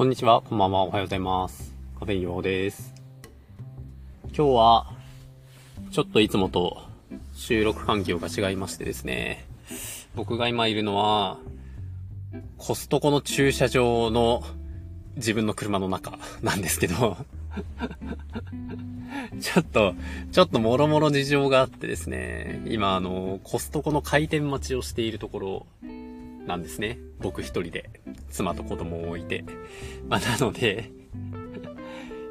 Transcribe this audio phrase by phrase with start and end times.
[0.00, 1.74] こんにちは、こんばんは、おはようございます。
[1.98, 2.94] カフェインヨーです。
[4.34, 4.92] 今日は、
[5.90, 6.80] ちょっといつもと
[7.34, 9.44] 収録環境が違いましてですね、
[10.14, 11.36] 僕が今いるのは、
[12.56, 14.42] コストコの駐車場の
[15.16, 17.18] 自分の車の中 なんですけど、
[19.38, 19.94] ちょっと、
[20.32, 25.66] ちょっともろもろ事情があってですね、今あの、コストコの開店待ちをしているところ
[26.50, 26.98] なんですね。
[27.20, 27.90] 僕一人で、
[28.28, 29.44] 妻と子供を置いて。
[30.08, 30.90] まあ、なので、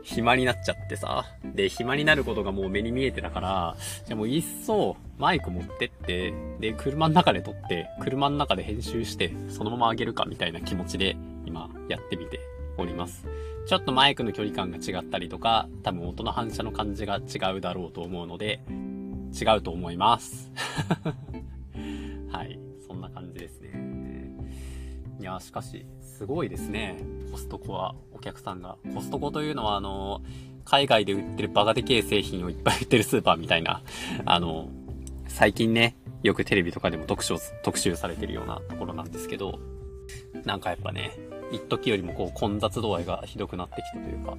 [0.04, 1.26] 暇になっちゃってさ。
[1.56, 11.16] で、暇になることがもう目に見えてたから、じゃあもういっそマイク持ってって、で、車の中で撮って、車の中で編集して、そのまま上げるかみたいな気持ちで、
[11.46, 12.40] 今、やってみて
[12.78, 13.26] おります。
[13.68, 18.60] ちょっとマイクの距離感が違ったりとか、多分音の反射の感じが違うだろうと思うので、
[19.40, 20.52] 違うと思います。
[25.30, 26.98] や、しかし、すごいですね。
[27.32, 28.78] コストコは、お客さんが。
[28.94, 30.22] コストコというのは、あの、
[30.66, 33.82] 海外で売ってるバカでけえ製品をいっぱい売ってるスーパーみたいな、
[34.26, 34.70] あの、
[35.28, 39.60] 最近ね、よくテレビとかでも特集、特集されてるようなところなんですけど、
[40.46, 41.12] なんかやっぱね、
[41.52, 44.38] 一時よりもこう混雑度合いがひどくなってきたというか、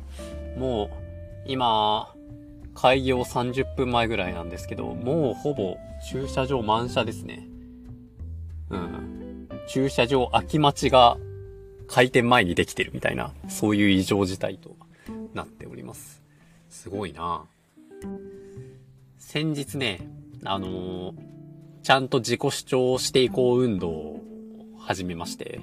[0.59, 0.91] もう、
[1.47, 2.15] 今、
[2.75, 5.77] 開業30分前ぐらいなんですけど、もうほぼ
[6.11, 7.47] 駐車場満車ですね。
[8.71, 9.20] うん。
[9.73, 11.17] 駐車場空き待ちが
[11.87, 14.75] 開店前にできてるみたいな、そういう異常事態と
[15.33, 16.23] なっております。
[16.69, 17.45] すごいな
[19.17, 20.01] 先日ね、
[20.45, 21.31] あのー
[21.83, 24.21] ちゃんと自己主張していこう運動を
[24.79, 25.61] 始めまして。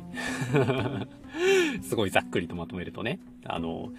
[1.84, 3.92] すごいざっくりとまとめるとね、あの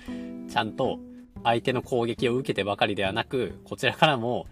[0.49, 0.99] ちゃんと
[1.45, 4.47] 相手の攻撃を受けてばかりではなく、こちらからも、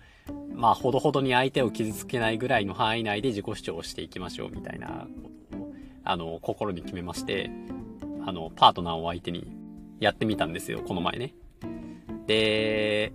[0.54, 5.30] まあ、ほどほどに相手を傷つけないぐらいの範囲内で自己主張をしていきましょうみたいなこ、
[6.06, 7.50] あの、心に決めまして、
[8.24, 9.46] あの、パートナーを相手に
[10.00, 11.34] やってみたんですよ、この前ね。
[12.26, 13.12] で、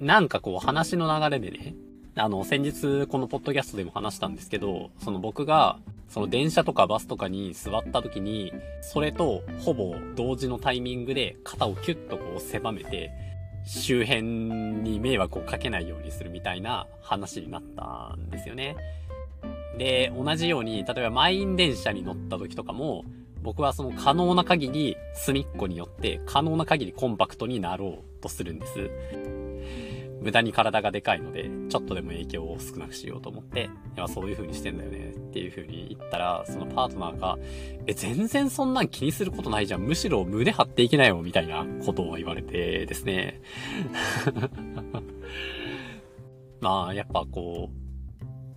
[0.00, 1.74] なんかこう話の流れでね、
[2.14, 5.78] あの、先日このポッドキャストでも話したんですけど、その僕が、
[6.08, 8.52] その電車とかバスとかに座った時に、
[8.82, 13.10] それとほぼ同時のタイミングで肩をキュッとこう狭めて、
[13.64, 18.76] 周辺に迷惑をかけないようにするみたいな話になったんですよね。
[19.78, 23.04] で、同じように、例えば満員電車に乗った時とかも、
[23.42, 28.90] 僕はその可能な限り隅っこによって可能な限りコンパクトになろうとするんです。
[30.22, 37.38] 無駄に体がでかいので、ちょっとでも影響を少なくしようと思って、いや、そういう風にしてんだよねっていう風に言ったら、そのパートナーが、
[37.88, 39.80] え、全然そんなん気にすることないじゃん。
[39.80, 43.40] むしろ胸張っていきなよ、みたいなことを言われてですね。
[46.60, 47.81] まあ、やっぱこう、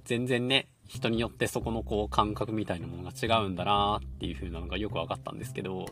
[0.05, 5.87] 全然ね、人によってそこのこう感覚みたいなものが違うんだなっていう風なのがよくわかったんですけど、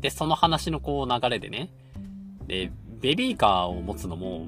[0.00, 1.70] で、その話のこう流れでね、
[2.46, 4.46] で、ベビーカーを持つのも、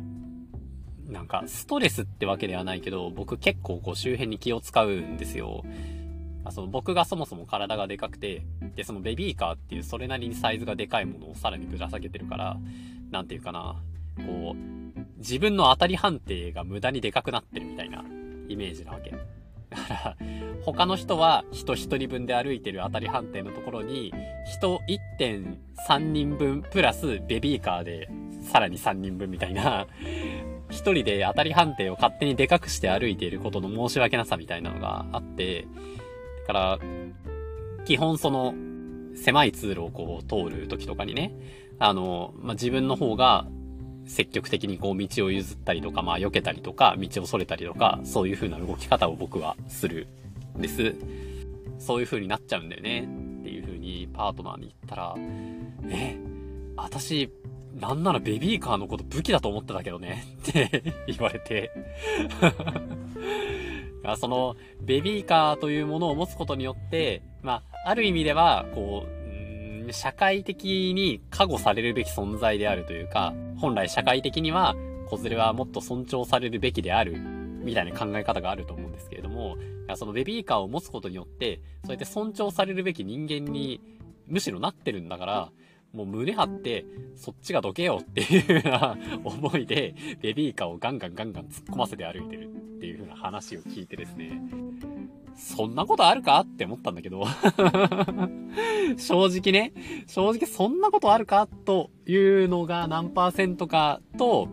[1.06, 5.62] なんか、ストレスってわけではないけど、僕結構こう周辺に気を使うんですよ。
[6.44, 12.56] あその僕がそもそも体がでかくて、で、そのベビーカーっていうそれなりにサイズがでかいものをさらにぶら下げてるから、
[13.10, 13.76] なんていうかな、
[14.26, 18.04] こう、自分の当たり判定が無駄にでかくなってるみたいな
[18.48, 19.10] イメージなわけ。
[19.10, 20.16] だから、
[20.64, 24.12] 他の人は人一人分で歩いてる当たり判定のところに、
[24.46, 24.80] 人
[25.18, 28.08] 1.3人分プラスベビーカーで
[28.42, 29.86] さらに3人分みたいな、
[30.70, 35.66] 一人で当たり判定を勝手にでかくして歩いていることの申し訳なさみたいなのがあって、
[36.46, 36.78] だから、
[37.84, 38.54] 基本その、
[39.14, 41.34] 狭い通路をこう通る時とかにね、
[41.78, 43.46] あの、まあ、自分の方が
[44.06, 50.08] 積極的にこう道を譲ったりとか、まあ避けたりとか、道をそれたりとか、そういう風な動き方を僕はする
[50.58, 50.94] んです。
[51.78, 53.08] そういう風になっちゃうんだよね、
[53.40, 55.14] っていう風にパートナーに言ったら、
[55.90, 56.16] え、
[56.76, 57.30] 私、
[57.74, 61.70] なんならベビーカーのこと武器だと思ってたけどねって言われて
[64.18, 69.21] その、ベビーカーというものを持つことによって、まあ、ある意味では、こう、
[69.90, 74.74] 社会的に過護されるべき存在であるというか、本来社会的には、
[75.08, 79.56] 子連れはもっと尊重されるべきである、みたいな考え方があると思うんですけれども、
[79.96, 83.80] そのベビーカーを持つことによって、そうやって尊重されるべき人間に、
[84.26, 85.52] むしろなってるんだから、
[85.92, 86.84] もう胸張って、
[87.16, 94.40] そっちがどけよっていうような思いで、ベビーカーをガンガンガンガン突っ込ませて歩いてるっていう風な話を聞いてですね、
[95.36, 97.24] そんなことあるかって思ったんだけど、
[98.96, 99.72] 正直ね、
[100.06, 104.48] 正直そんなことあるかというのが何パーセントかと、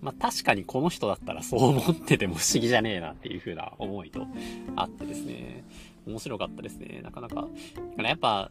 [0.00, 4.26] まあ、確かにこの人だったらそう思ってても不思議じゃねえなっていう風な思いと
[4.76, 5.64] あってですね。
[6.06, 7.00] 面白かったですね。
[7.02, 7.34] なかなか。
[7.34, 7.48] だか
[7.98, 8.50] らやっぱ、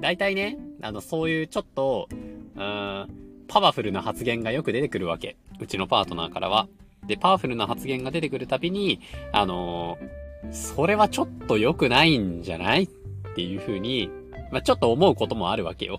[0.00, 2.08] 大体ね、あの、そういうちょっと、
[2.54, 3.08] うーん、
[3.48, 5.36] パワフルな発言がよく出てくるわけ。
[5.58, 6.68] うちのパートナーからは。
[7.06, 9.00] で、パワフルな発言が出てくるたびに、
[9.32, 12.84] あのー、それはちょっと良くないんじゃない？
[12.84, 12.88] っ
[13.34, 14.10] ていう風に、
[14.50, 15.98] まあ、ちょっと思うこともあるわけよ。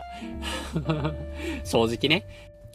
[1.63, 2.25] 正直ね。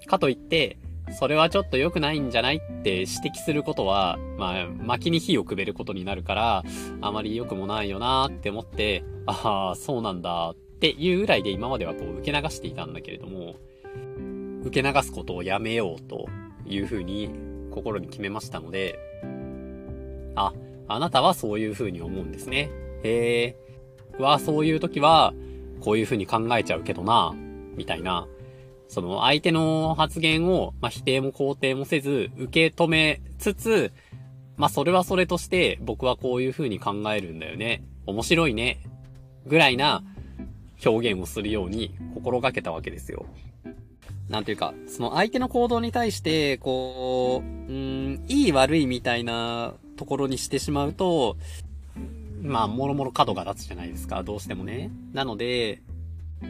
[0.07, 0.79] かといって、
[1.19, 2.57] それはちょっと良くないんじゃない？
[2.57, 6.65] って指摘することは、まあ、薪に火をくべることになるから、
[7.01, 13.57] あまり良くもないよなって思って、ああ、そうなんだっていうぐらいで今まではこう受け流していたんだけれども、
[14.65, 16.29] 受け流すことをやめようと
[16.67, 17.31] いうふうに
[17.71, 18.99] 心に決めましたので、
[20.35, 20.53] あ、
[20.89, 22.71] あなたはそういうふうに思うんですね。
[23.03, 23.57] へえ、
[24.19, 25.35] はそういう時は、
[25.81, 27.35] こういうふうに考えちゃうけどな、
[27.77, 28.27] みたいな、
[28.89, 33.93] その相手の発言を、まあ、否定も肯定もせず、受け止めつつ、
[34.57, 37.85] まあ、それはそれとして僕はこういう風に考えるんだよね。
[38.07, 38.81] 面白いね。
[39.47, 40.03] ぐらいな
[40.85, 43.27] 表現をするように心がけたわけですよ。
[44.29, 51.37] なんていうか、その相手の行動に対して、こう、うん、いい悪いみたいなところにしてしまうと、
[52.43, 54.91] まあ、もろもろ角が立つじゃないですか、どうしてもね。
[55.13, 55.83] なので、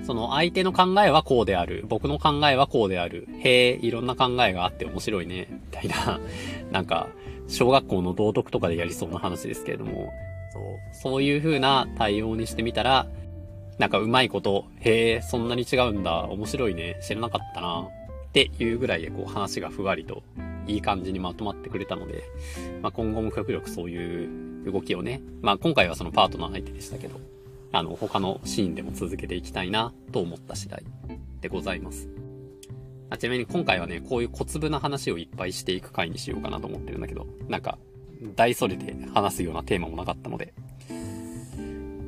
[0.02, 1.84] その相手の考えはこうである。
[1.88, 3.26] 僕の考えはこうである。
[3.40, 5.48] へえ、いろんな考えがあって面白いね。
[5.50, 6.20] みたいな、
[6.70, 7.08] なんか、
[7.46, 10.12] 小学校の道徳とかでやりそうな話ですけれども、
[10.52, 13.06] そう、そういう風な対応にしてみたら、
[13.78, 16.24] なんかうまいこと、へえ、そんなに違うんだ。
[16.24, 16.98] 面白いね。
[17.00, 17.88] 知らなかったな。
[18.28, 20.22] っていうぐらいでこう話がふわりと
[20.66, 22.24] いい感じにまとまってくれたので、
[22.82, 27.18] まあ、今後も極力そういう動きをね、まあ今回はそのパートナー相手でしたけど、
[27.72, 30.84] あの、他のシーンでも続けていきたいなと思った次第
[31.40, 32.08] でございます。
[33.10, 37.78] あちなみに今回はね、こういう小粒な話をいっぱいしていく回にしようかなと思ってるんだけど、なんか、
[38.36, 40.52] 大それて話すようなテーマもなかったので。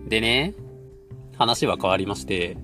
[0.08, 0.54] でね、
[1.40, 2.58] 話は変わりまして、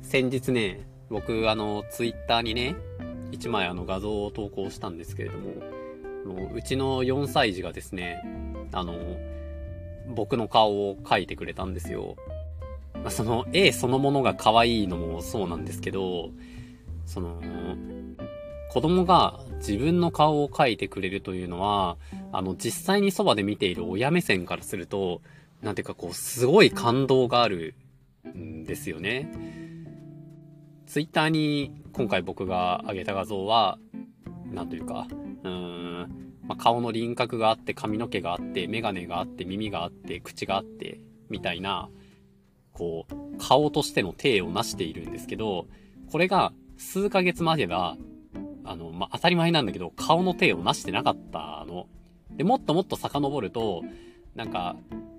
[0.00, 2.74] 先日ね、僕あの、ツイッターにね、
[3.30, 8.20] 一枚あの画像を投稿したんですけれども、うちの4歳児がですね、
[8.72, 8.96] あの、
[10.16, 12.16] 僕の顔を描いてくれたんですよ。
[12.94, 16.30] まあ、その絵そのものが可愛いのもそうなんですけど、
[17.06, 17.40] その、
[18.72, 21.98] 子供が自分の顔を描いてくれるというのは、
[22.32, 25.20] あの、実際にそばで見ている親目線からすると、
[25.62, 27.76] なんていうかこう、すごい感動がある
[28.28, 29.30] んですよね。
[30.86, 33.78] ツイッターに今回僕が上げた画像は、
[34.50, 35.06] なんというか、
[35.42, 41.88] うーん、まあ、顔の輪郭があって、髪の毛があって、メガネがあって、耳があって、口があって、みたいな、
[42.72, 45.66] こう、顔としての体を成しているんですけど、
[46.10, 47.96] これが数ヶ月前は、
[48.64, 51.86] あの、まあ、当たり前なんだけど、顔の体を成してなかったの。
[52.36, 53.82] で、もっともっと遡ると、
[54.34, 54.76] なんか、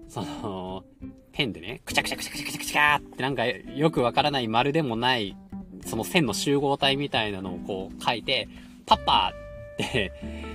[0.08, 0.84] その、
[1.32, 5.36] ペンでね、くちゃくちゃくちゃくちゃくちゃくちゃってなんかよくわからない丸でもない、
[5.86, 8.48] その線の集合体みたいなのをこう書いて、
[8.86, 10.12] パッパーって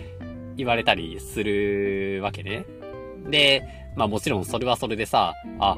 [0.56, 2.64] 言われたりするわけね。
[3.28, 3.64] で、
[3.96, 5.76] まあもちろんそれはそれでさ、あ、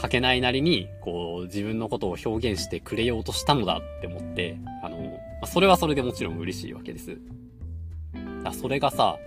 [0.00, 7.18] 書けないなりに、こう、自分のことを表現してくれようとしたのだって思って、あの、それはそれでもちろん嬉しいわけです。
[8.42, 9.18] だそれがさ、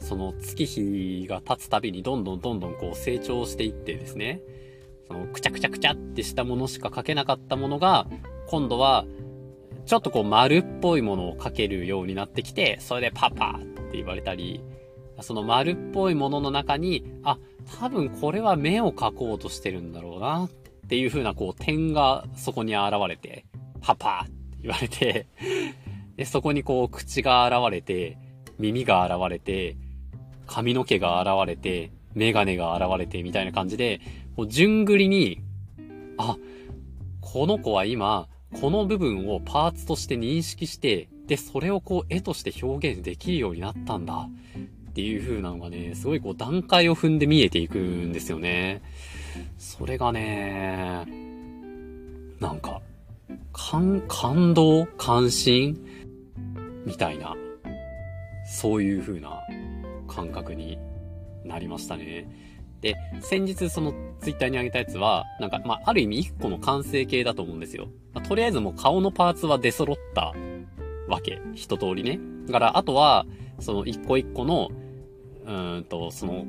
[0.00, 4.40] その月日が経つたびにどんどんどんどんこう成長していってですね、
[5.06, 8.06] そのくちゃくちゃくちゃってしたものしか書けなかったものが、
[8.48, 9.04] 今度は、
[9.86, 14.62] ちょっとこう丸っぽいものを書けるようになってきて、それでパパって言われたり、
[15.20, 17.38] その丸っぽいものの中に、あ、
[17.80, 20.50] 多分これは目を描こうとしてるんだろうなっ
[20.88, 23.46] ていう風なこう点がそこに現れて、
[23.80, 24.32] パパって
[24.62, 25.26] 言われて
[26.18, 28.18] で、そこにこう口が現れて、
[28.58, 29.76] 耳が現れて、
[30.48, 34.00] 髪の毛が現れて、メガネが現れてみたいな感じで、
[34.34, 35.40] こう順繰りに、
[36.16, 36.36] あ、
[37.20, 38.26] この子は今、
[38.60, 44.28] この部分をパーツとして認識して、で、それをこう絵として表現できるようになったんだ
[44.90, 48.82] っていう風なのがね、すごいこう段階を踏んで見えていくんですよね。
[49.58, 51.06] それがね、
[52.40, 52.80] なんか、
[53.52, 55.78] 感、感動関心
[56.86, 57.36] みたいな、
[58.50, 59.40] そういう風な
[60.08, 60.78] 感覚に
[61.44, 62.28] なりましたね。
[62.80, 67.88] で、先日そのツイッターに上げたやつは、なんか、まあ、ある意味一個の完成形だと思うんですよ。
[68.14, 70.34] まあ、とりあえずもう顔のパーツは出揃った
[71.08, 71.40] わけ。
[71.54, 72.20] 一通りね。
[72.46, 73.26] だから、あとは、
[73.60, 74.70] その一個一個の、
[75.46, 76.44] うんと、その、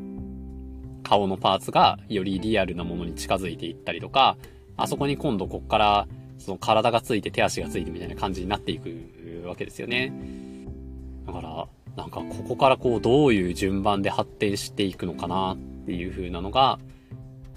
[1.03, 4.37] 顔のパーツがよりリアルなものに近づいていったりとか、
[4.77, 10.13] あそこに今度こっから、その体がついて手足がついてみたいな感じになっていくわけですよね。
[11.25, 11.67] だから、
[11.99, 16.79] なんかここからこうどういう順番で発展していくのかなっていう風なのが、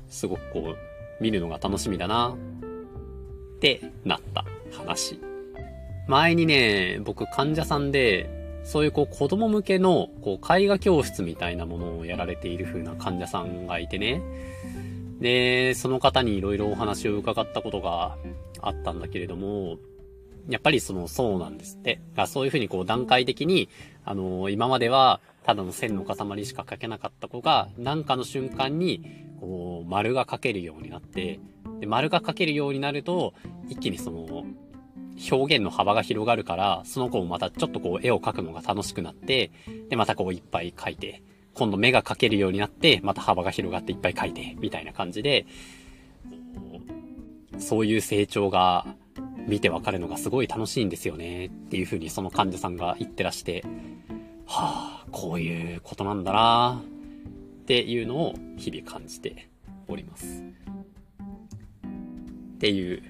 [0.09, 5.21] すごくこう、見るのが楽しみだな、ってなった話。
[6.09, 8.29] 前にね、僕患者さんで、
[8.65, 14.21] そういうこう子供向けのこう絵画教室みたいなものをやられている風な患者さんがいてね。
[15.21, 18.17] で、その方に色々お話を伺ったことが
[18.61, 19.77] あったんだけれども、
[20.49, 22.01] やっぱりその、そうなんですって。
[22.27, 23.69] そういう風にこう段階的に、
[24.05, 29.03] あのー、今まではただの線の塊しか描けなかった子が、なんかの瞬間に、
[29.41, 31.41] こう、丸が描けるようになって、
[31.81, 33.35] で、丸が描けるようになると、
[33.69, 34.45] 一気にその、
[35.31, 39.51] 表現の幅が広がるから、その子もまたちょっとこう絵を描くのが楽しくなって、
[39.89, 41.23] で、またこういっぱい描いて、
[41.55, 45.47] 今度目が描けるようになって、また幅が広がっていっぱい描いて、みたいな感じで、
[47.59, 48.87] そういう成長が
[49.47, 53.65] 見てわかるのがすごい楽しいんですよね、っていう風にその患者さんが言ってらして、
[54.47, 56.83] はあ、こういうことなんだな
[57.63, 59.49] っていうのを日々感じて
[59.89, 60.43] おります。
[62.57, 63.03] っていう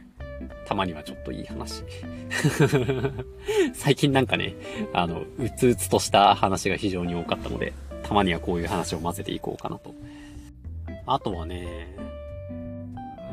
[0.67, 1.85] たまにはちょっといい話。
[3.75, 4.55] 最近なんかね、
[4.93, 7.73] あの、うつうつとした話が非常に多かったので、
[8.03, 9.95] たまにはこういう話を混ぜていこうかなと。
[11.07, 11.95] あとはね、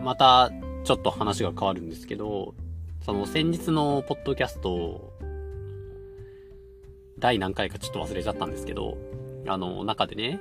[0.03, 0.51] また、
[0.83, 2.53] ちょっと話が変わるんですけど、
[3.01, 5.13] その先日のポッドキャスト、
[7.17, 8.97] 第何回かちょっと忘れちゃったんですけど、
[9.47, 10.39] あの、中でね、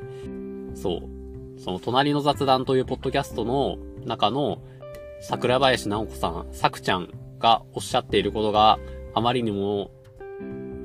[0.75, 4.63] そう、その隣の雑談というポッドキャストの中の
[5.21, 8.79] 桜林直子さん、さくちゃんがおっしゃっていることが
[9.15, 9.91] あまりにも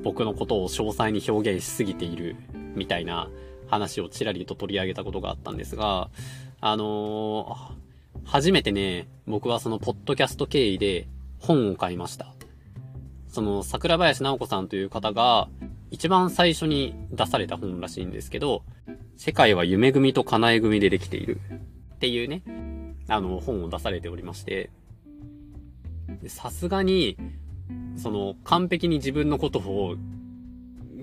[0.02, 2.36] 僕のことを詳細に表現しすぎている
[2.74, 3.30] みたいな
[3.68, 6.10] 話をちらりと取り上げたことがあったんですが、
[6.60, 11.06] あのー、初めてね、僕はそのポッドキャスト経緯で
[11.44, 12.34] 本を買いました。
[13.28, 15.48] その桜林直子さんという方が
[15.90, 18.64] 一番最初に出された本らしいんですけど、
[19.16, 21.40] 世界は夢組と叶え組でできている
[21.94, 22.42] っていうね、
[23.08, 24.70] あの、本を出されておりまして、
[26.26, 27.16] さすがに、
[27.96, 29.94] その、完璧に自分のことを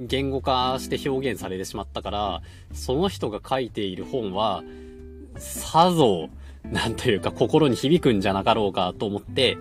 [0.08, 2.42] 言語化して表現されてしまったから、
[2.74, 4.64] その人が書いている本は、
[5.38, 6.30] さぞ、
[6.64, 9.58] なんというか心に響くんじゃなかろうかと思って、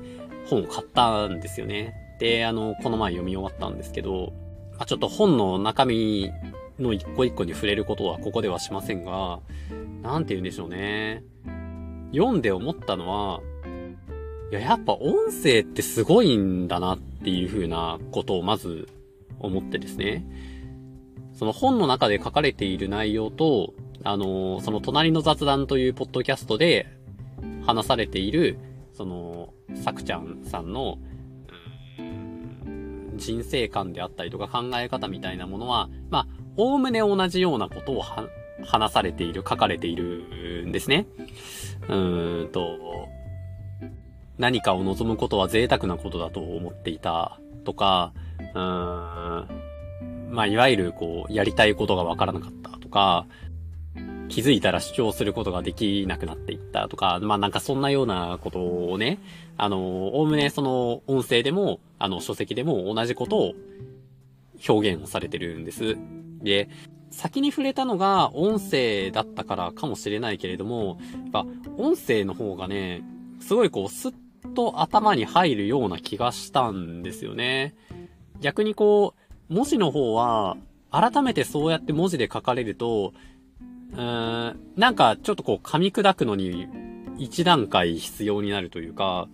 [0.50, 1.94] 本を買ったんですよね。
[2.18, 4.32] で、あの、この前読み終わったんですけど、
[4.72, 6.30] まあ、ちょっと本の中身
[6.78, 9.40] の一個一個に触れることはここではしませんが、
[10.02, 11.22] なんて言うんでしょうね。
[12.12, 13.40] 読んで思ったのは、
[14.50, 18.88] いや、やっぱ音声ってすごいんだなっていう風なことをまず
[19.38, 20.24] 思ってですね。
[21.34, 26.86] その本の中で書かれている内容と、あのその隣の雑談というポッドキャストで
[27.66, 28.58] 話されている、
[29.00, 30.98] その、さくちゃんさんの、
[33.16, 36.26] 人生観であったりとか考え方みたいなものは、まあ、
[36.58, 38.02] おおむね同じようなことを
[38.62, 41.06] 話されている、書かれているんですね。
[41.88, 43.08] うーんと、
[44.36, 48.12] 何かを望むことは贅沢なことだと思っていたとか、
[48.54, 53.26] うーん、まあ、いわゆるこう、やりたいことがわからなかったとか、
[54.30, 58.60] 気づいたら主張することができなくなっていったとか、まあなんかそんなようなこと
[58.90, 59.18] をね、
[59.58, 63.54] あの、おおむねその音声でも、あの書籍でも同じことを
[64.68, 65.98] 表現をされてるんです。
[66.42, 66.68] で、
[67.10, 71.46] 先に触れたのが音声だったからかもしれないけれども、やっぱ
[71.76, 73.02] 音声の方がね、
[73.40, 74.14] すごいこうスッ
[74.54, 77.74] と頭に入るような気がしたんですよね。
[78.40, 79.14] 逆にこ
[79.50, 80.56] う、文字の方は、
[80.92, 83.12] 改めてそうやって文字で書かれると、
[83.92, 86.68] うーん、なんかちょっとこう噛み砕くのに
[87.18, 89.28] 一段階必要になるというか、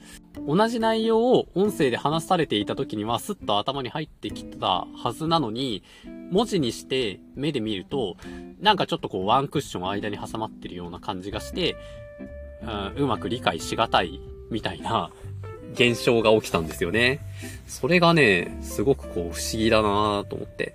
[0.46, 5.82] 同じ内容を音声で話されていた時にはスッと頭に入ってきたはずなのに、
[6.30, 8.16] 文字にして目で見ると、
[8.60, 11.76] なんかちょっとこうワンクッション間に挟まってるような感じがして、
[12.62, 14.20] うん、うまく理解しがたい
[14.50, 15.10] みたいな
[15.74, 17.20] 現象が起きたんですよね。
[17.66, 20.74] それがね、すごくこう不思議だなと思って。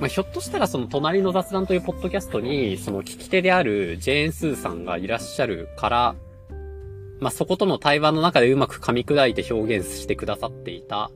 [0.00, 6.14] まあ、ひょっとしたらその隣の雑談というポッドキャストに、その聞き手であるジェーン・スーさんがいらっしゃるから、
[7.20, 11.10] まあ、そことの対話の中でうまく噛み砕いて表現してくださっていた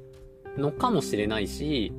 [0.58, 1.94] のかもしれないし、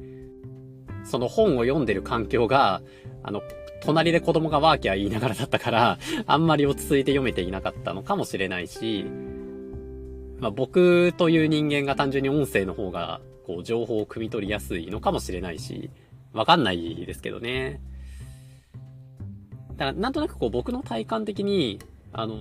[1.04, 2.84] その本を読んでる環境が、
[3.24, 3.42] あの、
[3.82, 9.06] 隣で子供がワーキャー言いながらだったから、あんまり落ち着いて読めていなかったのかもしれないし、
[10.40, 15.90] まあ、僕という人間が単純に音声の方が、こう、情報を汲み取りやすいのかもしれないし、
[16.36, 17.80] わかんないですけどね。
[19.78, 21.80] だから、なんとなくこう僕の体感的に、
[22.14, 22.40] あの、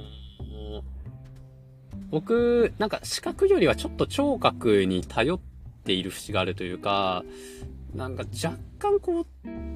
[2.10, 5.40] 僕、なんか視覚よりはちょっと聴覚に頼っ
[5.84, 7.24] ている節があるというか、
[7.94, 9.26] なんか若干こう、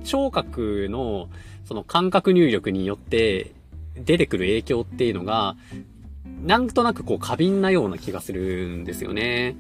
[0.04, 1.28] 聴覚の
[1.64, 3.52] その感覚入力によって、
[4.04, 5.56] 出てくる影響っていうのが、
[6.44, 9.56] なんとなくこう過敏なような気がするんですよね。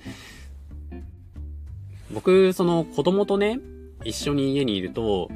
[2.12, 3.60] 僕、その子供とね、
[4.04, 5.28] 一緒に家にいると、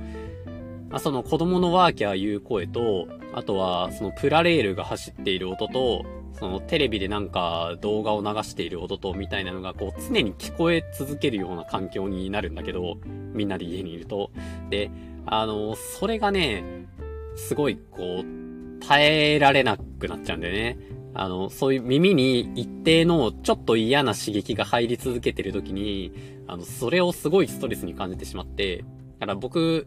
[0.91, 6.05] あ、その子供のワーキャー言う声と、あとはそのプラレールが走っている音と、
[6.39, 12.99] そのテレビでなんか動画を流している音とみたいなのがこう常に聞こえ続けるような環境になるんだけど、
[13.33, 14.31] みんなで家にいると。
[14.71, 14.91] で、
[15.27, 16.65] あの、それがね、
[17.37, 20.79] すごいこう、耐えられなくなっちゃうんだよね。
[21.15, 26.13] あの、そういう耳に一定のちょっと嫌な刺激が入り続けてる時に、
[26.47, 28.85] あの、それをすごいストレスに感じてしまって、
[29.19, 29.87] だから僕、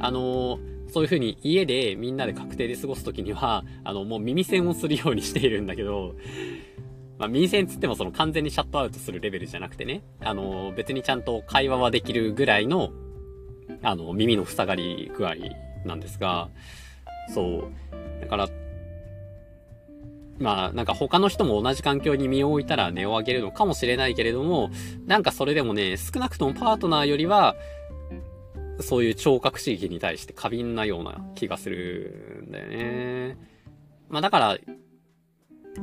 [0.00, 0.58] あの、
[0.92, 6.14] そういう風に家でみんなで家庭で過ごす時には、あの、もう耳栓をするようにしているんだけど、
[7.18, 12.90] まあ、耳栓つってもその完全にシャットアウトするレベルじゃなくてね、あの、別にちゃんと会話はできるぐらいの、
[13.82, 15.36] あの、耳の塞がり具合
[15.84, 16.48] なんですが、
[17.32, 18.20] そう。
[18.20, 18.48] だから、
[20.38, 24.70] まあ、なんか他の人も同じ環境に身を置いたら値を上げるのかもしれないけれども、
[25.06, 27.54] なんかそれでもね、少なくともパートナーよりは、
[28.80, 33.36] そういう聴覚刺激に対して過敏なような気がするんだよね。
[34.08, 34.58] まあだから、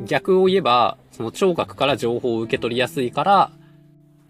[0.05, 3.51] 逆を言えば、その聴覚から情報を受け取りやすいから、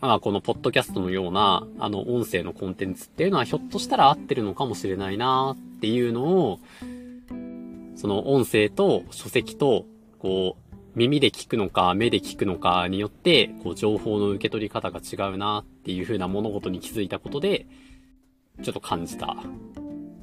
[0.01, 6.59] まあこのポッドキャストのような、あの音声のコンテンツっていうのはひょっとしたら合ってるのかもしれないなっていうのを、
[7.95, 9.85] その音声と書籍と
[10.19, 17.65] こう、耳で聞くのか、目で聞くのかによって、こう、情報の受け取り方が違うなっていう風な物事に気づいたことで、
[18.61, 19.37] ちょっと感じた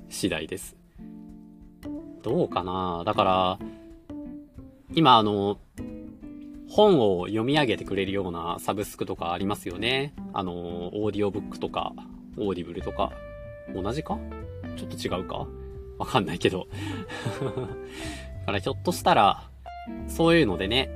[0.08, 0.76] 次第です。
[2.22, 3.02] どうかな？
[3.06, 3.58] だから、
[4.94, 5.58] 今あの、
[6.68, 10.14] 本を読み上げてくれるようなサブスクとかありますよね。
[10.32, 11.92] あの、オーディオブックとか、
[12.36, 13.12] オーディブルとか。
[13.74, 14.18] 同じか？
[14.76, 15.46] ちょっと違うか？
[15.98, 16.66] わかんないけど。
[17.40, 19.48] だからひょっとしたら、
[20.08, 20.90] そういうのでね、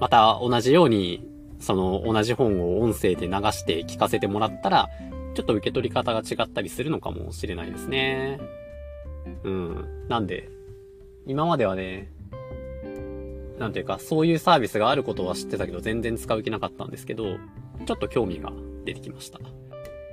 [0.00, 1.28] また同じように、
[1.58, 4.88] その同じ本を音声で流して聞かせてもらったら、
[5.34, 8.40] ちょっと受け取り方が違ったりするのかもしれないですね。
[9.44, 10.06] うん。
[10.08, 10.48] なんで、
[11.26, 12.10] 今まではね、
[13.58, 17.36] なんていうか、そういうサービスがあることは知ってたけど、全然使う気なかったんですけど、
[17.86, 18.52] ちょっと興味が
[18.84, 19.38] 出てきました。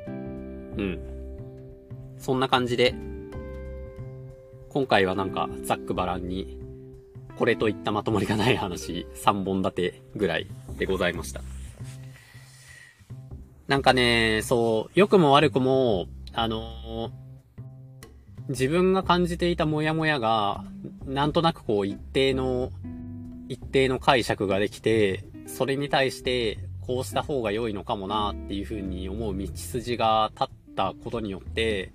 [0.07, 0.99] うん。
[2.17, 2.93] そんな感じで、
[4.69, 6.58] 今回はなんかざっくばらんに
[7.39, 10.47] これといったまとまりがない話、3本立てぐらい
[10.77, 11.41] でございました。
[13.69, 17.11] なんかね、そう、良くも悪くも、あの
[18.49, 20.65] 自分が感じていたモヤモヤが、
[21.05, 22.71] なんとなくこう一定の、
[23.47, 31.93] 一定の解釈ができて、それに対してこうした方が良いのかもなっていうふうに思う道筋が立ったことによって、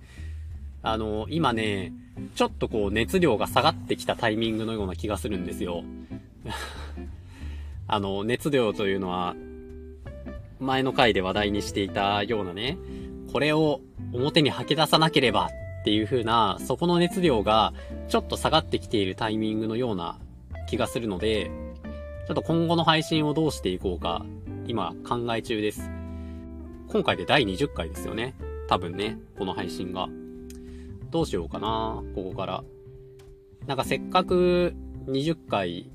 [0.85, 1.93] あの、今ね、
[2.35, 5.83] ちょっとこう熱量が下がってきたタイミングのような気がするんですよ。
[7.87, 9.35] あの、熱量というのは、
[10.59, 12.77] 前の回で話題にしていたようなね、
[13.33, 13.81] これを
[14.13, 15.49] 表に吐き出さなければ
[15.81, 17.73] っていう風な、そこの熱量が
[18.07, 20.19] ちょっと下がってきているタイミングのような
[20.67, 21.49] 気がするので、
[22.27, 24.23] ちょっと今後の配信をどうしていこうか、
[24.67, 25.89] 今考え中です。
[26.89, 28.35] 今回で第20回ですよね。
[28.67, 30.07] 多分ね、この配信が。
[31.15, 32.63] どうしようかな、ここから。
[33.67, 34.75] なんかせっかく
[35.07, 35.89] 20回、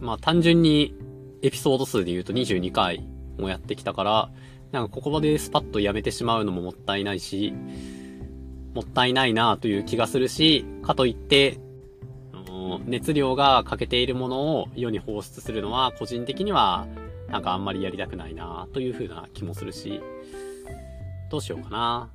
[0.00, 0.96] まあ単純に
[1.42, 3.06] エピソード数で言うと22回
[3.38, 4.32] もやってきたから、
[4.72, 7.54] なんかここまでスパッとやめてしまうのももったいないし、
[8.74, 11.60] もったいないなという気がするし、かといって、
[12.84, 16.88] 熱量が欠けているものを世に放出するのは個人的には
[17.28, 20.00] なんかあんまりやりたくないなという風な気もするし、
[21.30, 22.10] どうしようかな。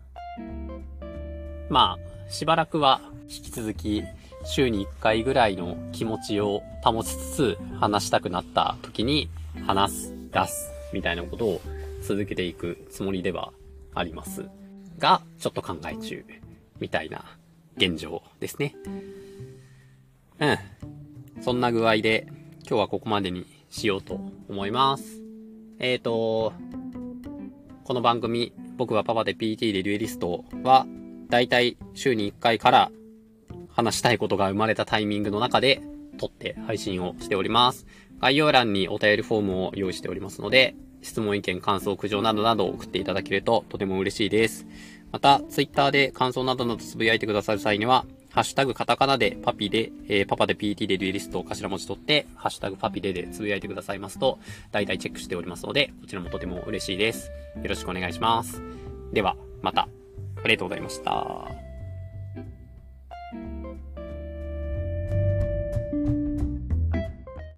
[1.70, 4.04] まあ、しばらくは引き続き
[4.46, 9.30] 週に1回ぐらいの気持ちを保ちつつ話したくなった時に
[9.66, 11.62] 話す、出すみたいなことを
[12.02, 13.54] 続けていくつもりでは
[13.96, 14.50] あります
[15.00, 16.26] が、ちょっと考え中
[16.80, 17.24] みたいな
[17.78, 18.76] 現状ですね。
[20.40, 20.58] うん。
[21.42, 22.28] そんな具合で
[22.68, 25.22] 今日はここまでにしようと思います。
[25.80, 26.54] えーと、
[27.84, 30.86] この番組、僕はパパで PT でデュエリストは
[31.34, 32.92] だいたい週に1回から
[33.72, 35.82] 話したいことが生まれたタイミングの中で
[36.20, 37.88] 撮って配信をしております。
[38.22, 44.68] 概要欄にお便りフォームを用意しておりますので、質問、意見、感想、苦情などなど送っていただけるととても嬉しいです。
[45.12, 54.38] また、ツイッターで感想などなどつぶやいてくださる際には、ハッシュタグカタカナでパピで、えー、パパで PT でデュエリストを頭文字取って、ハッシュタグパピででつぶやいてくださいますと、
[54.72, 57.32] 大体チェックしておりますので、こちらもとても嬉しいです。
[57.56, 58.62] よろしくお願いします。
[59.14, 59.88] では、また。
[60.44, 61.73] ありがとうございました。